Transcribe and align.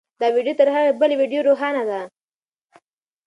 دا 0.21 0.27
ویډیو 0.35 0.57
تر 0.59 0.67
هغې 0.75 0.91
بلې 0.99 1.15
ویډیو 1.21 1.45
روښانه 1.49 1.83
ده. 1.89 2.01